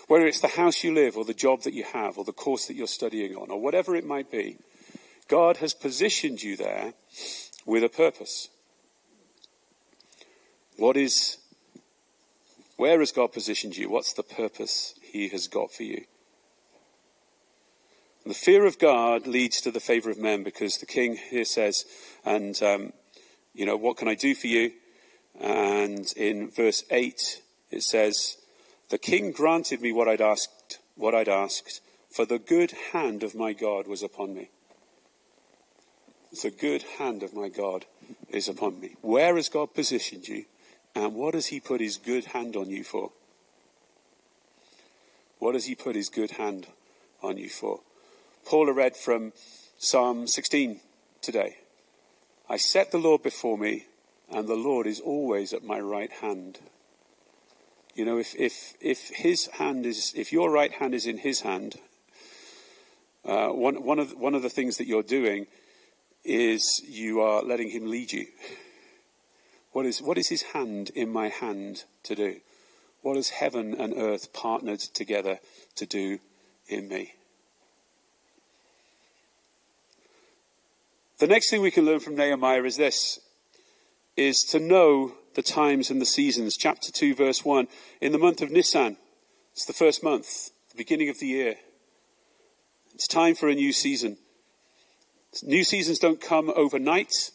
[0.09, 2.67] Whether it's the house you live, or the job that you have, or the course
[2.67, 4.59] that you're studying on, or whatever it might be,
[5.29, 6.95] God has positioned you there
[7.65, 8.49] with a purpose.
[10.77, 11.39] What is,
[12.77, 13.91] where has God positioned you?
[13.91, 16.05] What's the purpose He has got for you?
[18.25, 21.45] And the fear of God leads to the favor of men because the king here
[21.45, 21.85] says,
[22.25, 22.93] and, um,
[23.55, 24.73] you know, what can I do for you?
[25.41, 28.37] And in verse 8, it says,
[28.89, 33.35] The king granted me what I'd asked, what I'd asked, for the good hand of
[33.35, 34.49] my God was upon me.
[36.43, 37.87] The good hand of my God
[38.31, 38.97] is upon me.
[39.01, 40.45] Where has God positioned you?
[40.95, 43.13] And what has He put His good hand on you for?
[45.39, 46.67] What has He put His good hand
[47.23, 47.81] on you for?
[48.47, 49.33] Paula read from
[49.79, 50.81] Psalm 16
[51.21, 51.57] today.
[52.49, 53.87] I set the Lord before me,
[54.31, 56.59] and the Lord is always at my right hand.
[57.95, 61.41] You know, if, if, if his hand is, if your right hand is in his
[61.41, 61.77] hand,
[63.25, 65.47] uh, one, one, of, one of the things that you're doing
[66.25, 68.27] is you are letting him lead you.
[69.73, 72.37] What is, what is his hand in my hand to do?
[73.03, 75.39] What has heaven and earth partnered together
[75.77, 76.19] to do
[76.69, 77.15] in me?
[81.19, 83.21] The next thing we can learn from Nehemiah is this
[84.17, 86.57] is to know the times and the seasons.
[86.57, 87.69] Chapter 2, verse 1.
[88.01, 88.97] In the month of Nisan,
[89.53, 91.57] it's the first month, the beginning of the year.
[92.95, 94.17] It's time for a new season.
[95.43, 97.31] New seasons don't come overnight.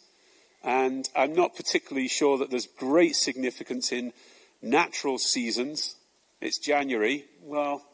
[0.64, 4.12] And I'm not particularly sure that there's great significance in
[4.60, 5.96] natural seasons.
[6.40, 7.24] It's January.
[7.42, 7.84] Well,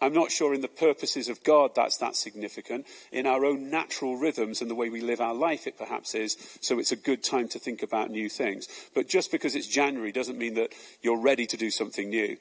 [0.00, 2.86] I'm not sure in the purposes of God that's that significant.
[3.12, 6.36] In our own natural rhythms and the way we live our life, it perhaps is.
[6.60, 8.66] So it's a good time to think about new things.
[8.94, 12.38] But just because it's January doesn't mean that you're ready to do something new.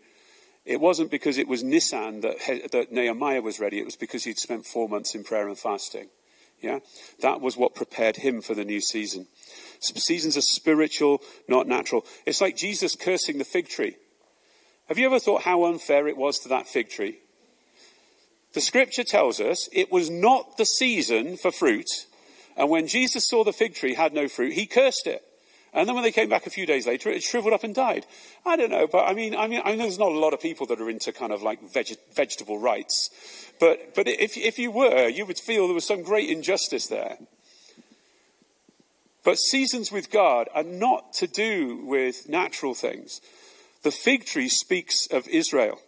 [0.66, 2.38] It wasn't because it was Nisan that,
[2.72, 3.80] that Nehemiah was ready.
[3.80, 6.08] It was because he'd spent four months in prayer and fasting.
[6.62, 6.80] Yeah?
[7.22, 9.28] That was what prepared him for the new season.
[9.80, 12.06] Seasons are spiritual, not natural.
[12.26, 13.96] It's like Jesus cursing the fig tree.
[14.88, 17.20] Have you ever thought how unfair it was to that fig tree?
[18.54, 21.90] The scripture tells us it was not the season for fruit.
[22.58, 25.24] And when Jesus saw the fig tree had no fruit, he cursed it.
[25.72, 28.08] And then when they came back a few days later, it shriveled up and died.
[28.46, 30.42] I don't know, but I mean, I mean, I know there's not a lot of
[30.42, 33.12] people that are into kind of like veg- vegetable rights.
[33.60, 37.18] But, but if, if you were, you would feel there was some great injustice there.
[39.24, 43.22] But seasons with God are not to do with natural things.
[43.84, 45.80] The fig tree speaks of Israel.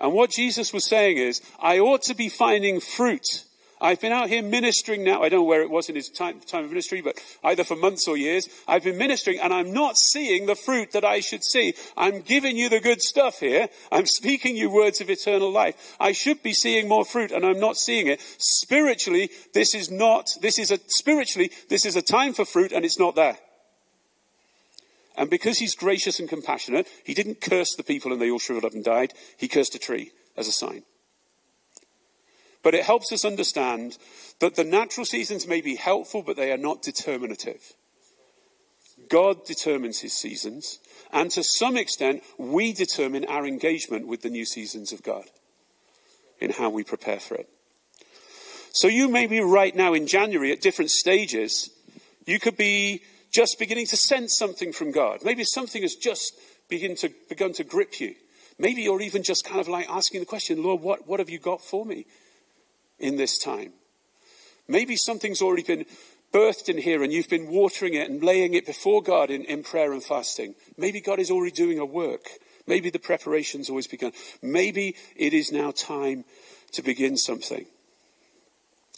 [0.00, 3.44] And what Jesus was saying is, I ought to be finding fruit.
[3.80, 5.22] I've been out here ministering now.
[5.22, 7.76] I don't know where it was in his time, time of ministry, but either for
[7.76, 8.48] months or years.
[8.66, 11.74] I've been ministering and I'm not seeing the fruit that I should see.
[11.96, 13.68] I'm giving you the good stuff here.
[13.92, 15.96] I'm speaking you words of eternal life.
[16.00, 18.20] I should be seeing more fruit and I'm not seeing it.
[18.38, 22.84] Spiritually, this is not, this is a, spiritually, this is a time for fruit and
[22.84, 23.36] it's not there.
[25.16, 28.66] And because he's gracious and compassionate, he didn't curse the people and they all shriveled
[28.66, 29.14] up and died.
[29.38, 30.82] He cursed a tree as a sign.
[32.62, 33.96] But it helps us understand
[34.40, 37.74] that the natural seasons may be helpful, but they are not determinative.
[39.08, 40.80] God determines his seasons,
[41.12, 45.26] and to some extent, we determine our engagement with the new seasons of God
[46.40, 47.48] in how we prepare for it.
[48.72, 51.70] So you may be right now in January at different stages.
[52.26, 53.02] You could be
[53.36, 55.20] just beginning to sense something from God.
[55.24, 56.34] Maybe something has just
[56.68, 58.14] begin to, begun to grip you.
[58.58, 61.38] Maybe you're even just kind of like asking the question, Lord, what, what have you
[61.38, 62.06] got for me?
[62.98, 63.72] in this time.
[64.68, 65.86] Maybe something's already been
[66.32, 69.62] birthed in here and you've been watering it and laying it before God in, in
[69.62, 70.54] prayer and fasting.
[70.76, 72.26] Maybe God is already doing a work.
[72.66, 74.12] Maybe the preparation's always begun.
[74.42, 76.24] Maybe it is now time
[76.72, 77.66] to begin something.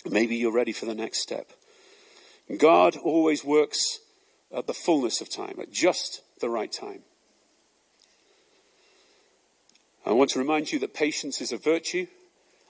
[0.08, 1.50] Maybe you're ready for the next step.
[2.56, 4.00] God always works
[4.54, 7.00] at the fullness of time, at just the right time.
[10.06, 12.06] I want to remind you that patience is a virtue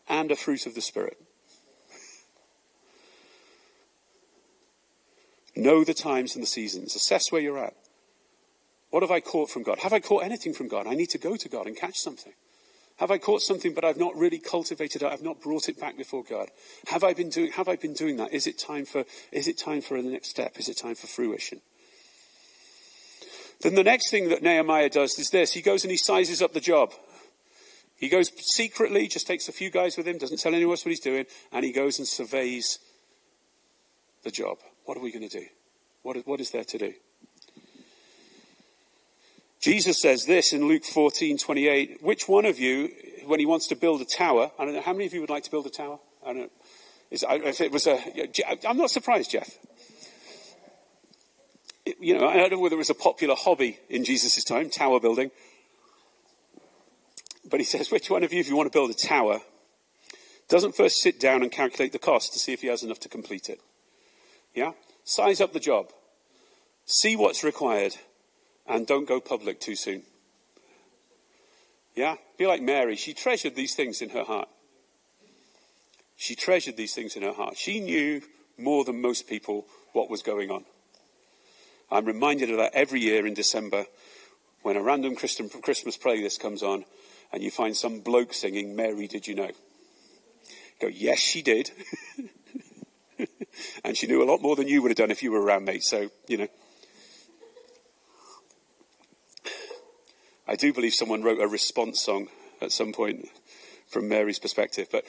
[0.09, 1.19] and a fruit of the Spirit.
[5.55, 6.95] Know the times and the seasons.
[6.95, 7.75] Assess where you're at.
[8.91, 9.81] What have I caught from God?
[9.81, 10.87] Have I caught anything from God?
[10.87, 12.33] I need to go to God and catch something.
[12.99, 15.13] Have I caught something but I've not really cultivated it?
[15.13, 16.49] I've not brought it back before God.
[16.89, 18.33] Have I been doing, have I been doing that?
[18.33, 20.59] Is it time for, is it time for the next step?
[20.59, 21.61] Is it time for fruition?
[23.61, 25.53] Then the next thing that Nehemiah does is this.
[25.53, 26.93] He goes and he sizes up the job.
[27.97, 30.91] He goes secretly, just takes a few guys with him, doesn't tell anyone else what
[30.91, 32.79] he's doing, and he goes and surveys
[34.23, 34.59] the job.
[34.85, 35.47] What are we going to do?
[36.03, 36.95] What is, what is there to do?
[39.61, 41.99] Jesus says this in Luke 14, 28.
[42.01, 42.91] Which one of you,
[43.27, 45.31] when he wants to build a tower, I don't know, how many of you would
[45.31, 45.99] like to build a tower?
[46.25, 46.51] I don't know.
[47.11, 47.99] Is, if it was a,
[48.69, 49.51] I'm not surprised, Jeff.
[52.01, 55.01] You know, I don't know whether it was a popular hobby in Jesus' time, tower
[55.01, 55.31] building.
[57.49, 59.41] But he says, which one of you, if you want to build a tower,
[60.49, 63.09] doesn't first sit down and calculate the cost to see if he has enough to
[63.09, 63.61] complete it?
[64.55, 64.73] Yeah?
[65.05, 65.91] Size up the job.
[66.85, 67.97] See what's required
[68.67, 70.03] and don't go public too soon.
[71.95, 72.17] Yeah?
[72.37, 72.97] Be like Mary.
[72.97, 74.49] She treasured these things in her heart.
[76.17, 77.57] She treasured these things in her heart.
[77.57, 78.23] She knew
[78.59, 80.65] more than most people what was going on.
[81.91, 83.87] I'm reminded of that every year in December
[84.63, 86.85] when a random Christmas playlist comes on
[87.33, 89.51] and you find some bloke singing, Mary, did you know?
[90.81, 91.71] go, yes, she did.
[93.85, 95.65] and she knew a lot more than you would have done if you were around,
[95.65, 95.83] mate.
[95.83, 96.49] So, you know.
[100.47, 102.29] I do believe someone wrote a response song
[102.63, 103.29] at some point
[103.89, 104.89] from Mary's perspective.
[104.91, 105.05] But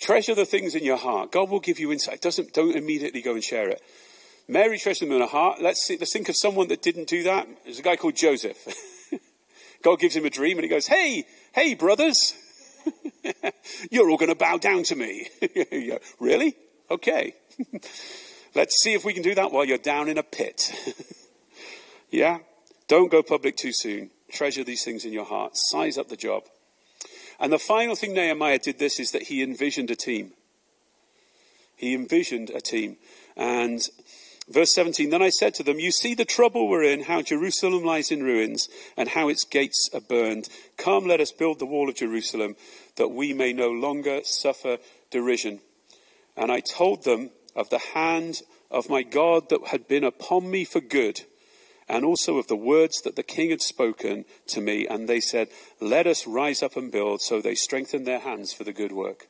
[0.00, 1.32] treasure the things in your heart.
[1.32, 2.20] God will give you insight.
[2.20, 3.82] Doesn't, don't immediately go and share it.
[4.48, 5.60] Mary treasured them in her heart.
[5.60, 7.48] Let's, see, let's think of someone that didn't do that.
[7.64, 8.56] There's a guy called Joseph.
[9.82, 12.34] God gives him a dream and he goes, Hey, hey, brothers,
[13.90, 15.28] you're all going to bow down to me.
[16.20, 16.56] really?
[16.90, 17.34] Okay.
[18.54, 20.72] Let's see if we can do that while you're down in a pit.
[22.10, 22.38] yeah?
[22.88, 24.10] Don't go public too soon.
[24.30, 25.52] Treasure these things in your heart.
[25.54, 26.44] Size up the job.
[27.38, 30.32] And the final thing Nehemiah did this is that he envisioned a team.
[31.76, 32.96] He envisioned a team.
[33.36, 33.82] And
[34.48, 37.84] Verse 17 Then I said to them, You see the trouble we're in, how Jerusalem
[37.84, 40.48] lies in ruins, and how its gates are burned.
[40.76, 42.56] Come, let us build the wall of Jerusalem,
[42.96, 44.78] that we may no longer suffer
[45.10, 45.60] derision.
[46.36, 50.64] And I told them of the hand of my God that had been upon me
[50.64, 51.22] for good,
[51.88, 54.86] and also of the words that the king had spoken to me.
[54.86, 55.48] And they said,
[55.80, 57.20] Let us rise up and build.
[57.20, 59.28] So they strengthened their hands for the good work.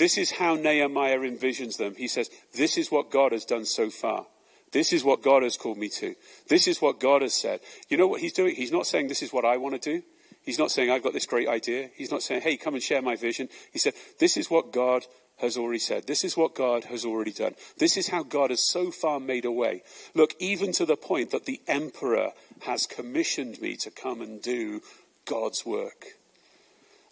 [0.00, 1.94] This is how Nehemiah envisions them.
[1.94, 4.24] He says, This is what God has done so far.
[4.72, 6.14] This is what God has called me to.
[6.48, 7.60] This is what God has said.
[7.90, 8.54] You know what he's doing?
[8.54, 10.02] He's not saying, This is what I want to do.
[10.42, 11.90] He's not saying, I've got this great idea.
[11.94, 13.50] He's not saying, Hey, come and share my vision.
[13.74, 15.04] He said, This is what God
[15.36, 16.06] has already said.
[16.06, 17.54] This is what God has already done.
[17.76, 19.82] This is how God has so far made a way.
[20.14, 24.80] Look, even to the point that the emperor has commissioned me to come and do
[25.26, 26.06] God's work.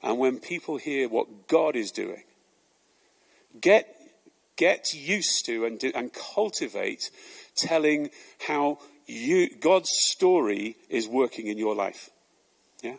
[0.02, 2.22] And when people hear what God is doing,
[3.60, 3.94] Get,
[4.56, 7.10] get used to and, and cultivate
[7.54, 8.10] telling
[8.46, 12.10] how you, God's story is working in your life.
[12.82, 12.96] Yeah?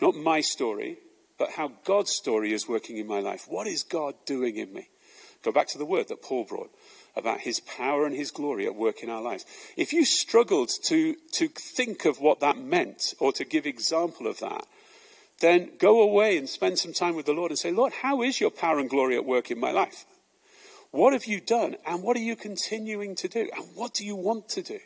[0.00, 0.98] Not my story,
[1.38, 3.46] but how God's story is working in my life.
[3.48, 4.88] What is God doing in me?
[5.42, 6.70] Go back to the word that Paul brought
[7.16, 9.44] about his power and his glory at work in our lives.
[9.76, 14.38] If you struggled to, to think of what that meant or to give example of
[14.40, 14.66] that,
[15.40, 18.40] then go away and spend some time with the Lord and say, Lord, how is
[18.40, 20.04] your power and glory at work in my life?
[20.90, 21.76] What have you done?
[21.86, 23.48] And what are you continuing to do?
[23.56, 24.80] And what do you want to do?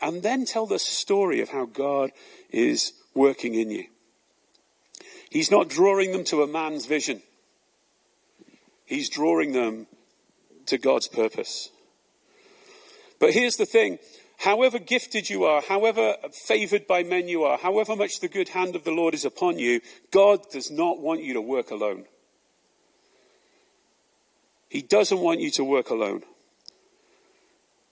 [0.00, 2.10] And then tell the story of how God
[2.50, 3.84] is working in you.
[5.30, 7.22] He's not drawing them to a man's vision.
[8.84, 9.86] He's drawing them
[10.66, 11.70] to God's purpose.
[13.18, 13.98] But here's the thing
[14.38, 18.76] however gifted you are, however favored by men you are, however much the good hand
[18.76, 19.80] of the Lord is upon you,
[20.10, 22.04] God does not want you to work alone.
[24.68, 26.22] He doesn't want you to work alone.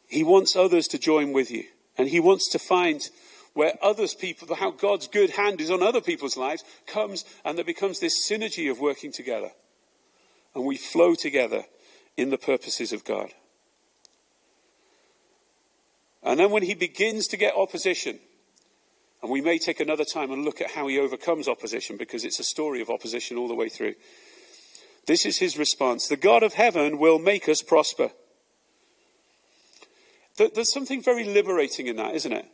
[0.07, 1.65] He wants others to join with you.
[1.97, 3.01] And he wants to find
[3.53, 7.65] where others people, how God's good hand is on other people's lives, comes and there
[7.65, 9.51] becomes this synergy of working together.
[10.55, 11.65] And we flow together
[12.17, 13.31] in the purposes of God.
[16.25, 18.19] And then when he begins to get opposition,
[19.23, 22.41] and we may take another time and look at how he overcomes opposition because it's
[22.41, 23.95] a story of opposition all the way through.
[25.07, 28.11] This is his response The God of heaven will make us prosper.
[30.37, 32.47] There's something very liberating in that, isn't it?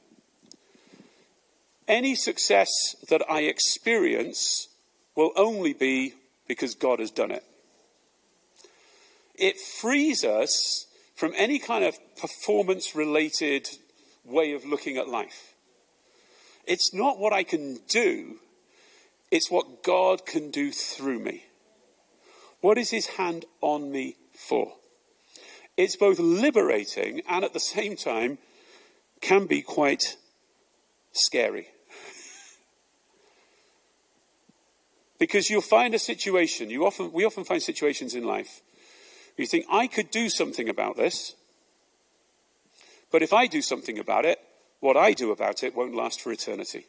[1.88, 2.68] Any success
[3.08, 4.68] that I experience
[5.16, 6.14] will only be
[6.46, 7.42] because God has done it.
[9.34, 10.86] It frees us
[11.20, 13.68] from any kind of performance related
[14.24, 15.54] way of looking at life.
[16.64, 18.38] It's not what I can do,
[19.30, 21.44] it's what God can do through me.
[22.62, 24.72] What is his hand on me for?
[25.76, 28.38] It's both liberating and at the same time
[29.20, 30.16] can be quite
[31.12, 31.66] scary.
[35.18, 38.62] because you'll find a situation, you often, we often find situations in life
[39.40, 41.34] you think, I could do something about this,
[43.10, 44.38] but if I do something about it,
[44.80, 46.86] what I do about it won't last for eternity.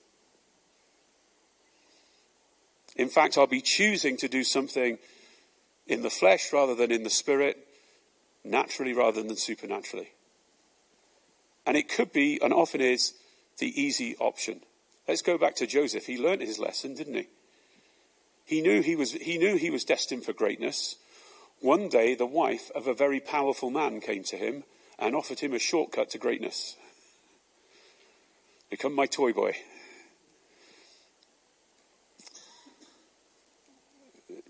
[2.95, 4.97] In fact, I'll be choosing to do something
[5.87, 7.57] in the flesh rather than in the spirit,
[8.43, 10.09] naturally rather than supernaturally.
[11.65, 13.13] And it could be, and often is,
[13.57, 14.61] the easy option.
[15.07, 16.05] Let's go back to Joseph.
[16.05, 17.27] He learned his lesson, didn't he?
[18.45, 20.95] He knew he was, he knew he was destined for greatness.
[21.61, 24.63] One day, the wife of a very powerful man came to him
[24.97, 26.75] and offered him a shortcut to greatness.
[28.71, 29.55] Become my toy boy.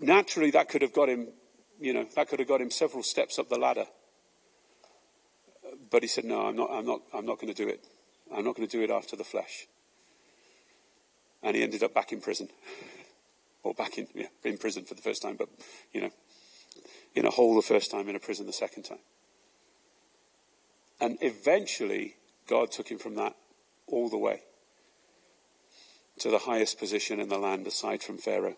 [0.00, 1.28] Naturally, that could have got him,
[1.78, 3.86] you know, that could have got him several steps up the ladder.
[5.90, 7.84] But he said, No, I'm not, I'm not, I'm not going to do it.
[8.34, 9.66] I'm not going to do it after the flesh.
[11.42, 12.48] And he ended up back in prison.
[13.62, 15.48] or back in, yeah, in prison for the first time, but,
[15.92, 16.10] you know,
[17.14, 18.98] in a hole the first time, in a prison the second time.
[21.00, 22.16] And eventually,
[22.48, 23.34] God took him from that
[23.86, 24.42] all the way
[26.18, 28.56] to the highest position in the land aside from Pharaoh.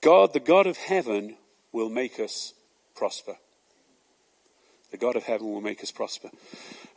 [0.00, 1.36] God, the God of heaven,
[1.72, 2.54] will make us
[2.94, 3.36] prosper.
[4.90, 6.30] The God of heaven will make us prosper.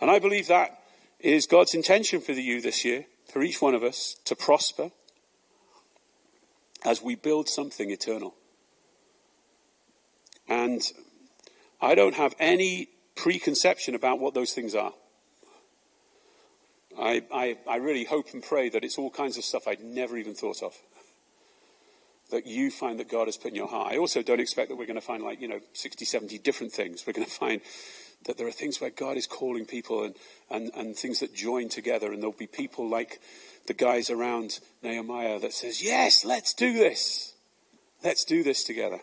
[0.01, 0.79] And I believe that
[1.19, 4.91] is God's intention for you this year, for each one of us, to prosper
[6.85, 8.35] as we build something eternal.
[10.47, 10.81] And
[11.81, 14.93] I don't have any preconception about what those things are.
[16.97, 20.17] I, I, I, really hope and pray that it's all kinds of stuff I'd never
[20.17, 20.73] even thought of.
[22.31, 23.91] That you find that God has put in your heart.
[23.91, 26.71] I also don't expect that we're going to find like, you know, 60, 70 different
[26.71, 27.05] things.
[27.05, 27.61] We're going to find
[28.25, 30.15] that there are things where God is calling people and,
[30.49, 32.11] and, and things that join together.
[32.11, 33.19] And there'll be people like
[33.67, 37.33] the guys around Nehemiah that says, yes, let's do this.
[38.03, 38.99] Let's do this together.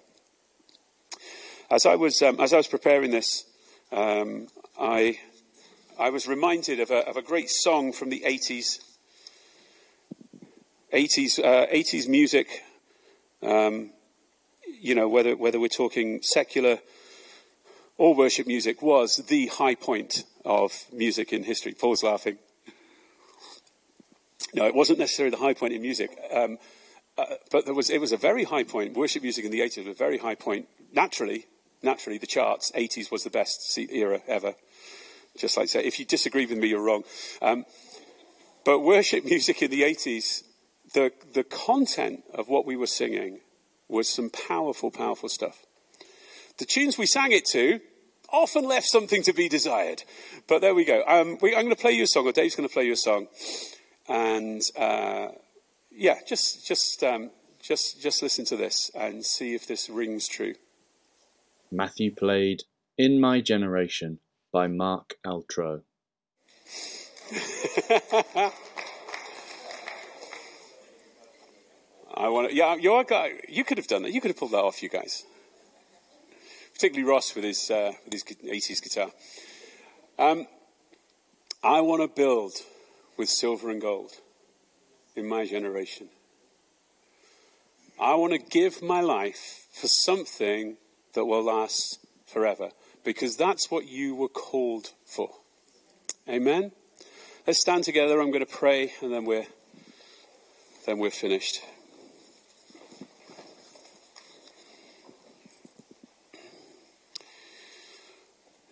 [1.70, 3.44] As I was, um, as I was preparing this,
[3.90, 4.48] um,
[4.78, 5.18] I,
[5.98, 8.80] I was reminded of a, of a great song from the 80s.
[10.92, 12.62] 80s, uh, 80s music,
[13.42, 13.90] um,
[14.78, 16.80] you know, whether, whether we're talking secular
[17.98, 21.72] or worship music, was the high point of music in history.
[21.72, 22.38] Paul's laughing.
[24.54, 26.10] No, it wasn't necessarily the high point in music.
[26.34, 26.58] Um,
[27.16, 28.94] uh, but was, it was a very high point.
[28.94, 31.46] Worship music in the 80s was a very high point, naturally,
[31.82, 34.54] naturally, the charts, 80s was the best era ever.
[35.36, 37.04] Just like say, if you disagree with me, you're wrong.
[37.40, 37.64] Um,
[38.64, 40.42] but worship music in the 80s,
[40.94, 43.40] the, the content of what we were singing
[43.88, 45.64] was some powerful, powerful stuff.
[46.58, 47.80] The tunes we sang it to
[48.32, 50.02] often left something to be desired.
[50.48, 51.04] But there we go.
[51.06, 52.92] Um, we, I'm going to play you a song, or Dave's going to play you
[52.92, 53.28] a song.
[54.08, 55.28] And uh,
[55.90, 57.30] yeah, just, just, um,
[57.60, 60.54] just, just listen to this and see if this rings true.
[61.70, 62.64] Matthew played
[62.98, 64.18] In My Generation
[64.52, 65.82] by Mark Altrogge.
[72.14, 74.12] I want to, yeah, you, guy, you could have done that.
[74.12, 75.24] You could have pulled that off, you guys.
[76.82, 79.12] Particularly Ross with his, uh, with his 80s guitar.
[80.18, 80.48] Um,
[81.62, 82.54] I want to build
[83.16, 84.10] with silver and gold
[85.14, 86.08] in my generation.
[88.00, 90.76] I want to give my life for something
[91.14, 92.70] that will last forever
[93.04, 95.30] because that's what you were called for.
[96.28, 96.72] Amen.
[97.46, 98.20] Let's stand together.
[98.20, 99.46] I'm going to pray and then we're
[100.86, 101.62] then we're finished.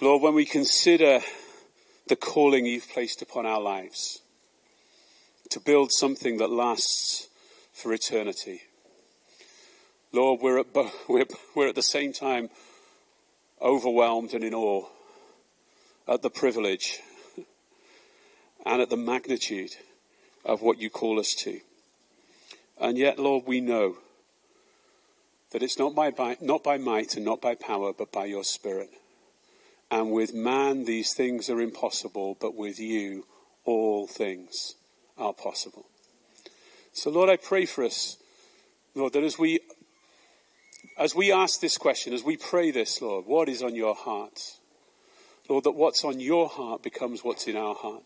[0.02, 1.20] Lord, when we consider
[2.06, 4.22] the calling you've placed upon our lives
[5.50, 7.28] to build something that lasts
[7.74, 8.62] for eternity,
[10.10, 10.66] Lord, we're at,
[11.08, 12.48] we're, we're at the same time
[13.60, 14.86] overwhelmed and in awe
[16.08, 17.00] at the privilege
[18.64, 19.76] and at the magnitude
[20.46, 21.60] of what you call us to.
[22.80, 23.98] And yet, Lord, we know
[25.50, 28.44] that it's not by, by, not by might and not by power, but by your
[28.44, 28.88] Spirit.
[29.90, 33.26] And with man, these things are impossible, but with you,
[33.64, 34.76] all things
[35.18, 35.86] are possible.
[36.92, 38.16] So, Lord, I pray for us,
[38.94, 39.60] Lord, that as we,
[40.96, 44.40] as we ask this question, as we pray this, Lord, what is on your heart?
[45.48, 48.04] Lord, that what's on your heart becomes what's in our heart.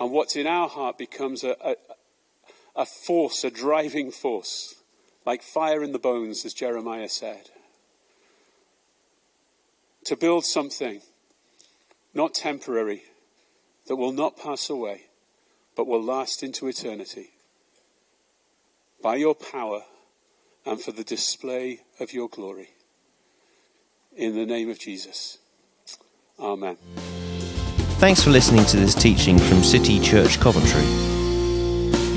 [0.00, 1.76] And what's in our heart becomes a, a,
[2.74, 4.74] a force, a driving force,
[5.24, 7.50] like fire in the bones, as Jeremiah said
[10.08, 11.02] to build something
[12.14, 13.02] not temporary,
[13.86, 15.02] that will not pass away,
[15.76, 17.32] but will last into eternity.
[19.02, 19.82] By your power
[20.64, 22.70] and for the display of your glory.
[24.16, 25.36] In the name of Jesus.
[26.40, 26.78] Amen.
[28.00, 30.84] Thanks for listening to this teaching from City Church Coventry.